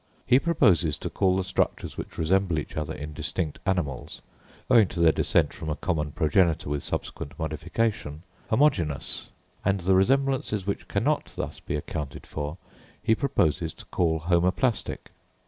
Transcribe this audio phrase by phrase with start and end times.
[0.25, 4.23] He proposes to call the structures which resemble each other in distinct animals,
[4.67, 9.29] owing to their descent from a common progenitor with subsequent modification, homogenous;
[9.63, 12.57] and the resemblances which cannot thus be accounted for,
[13.03, 15.11] he proposes to call homoplastic.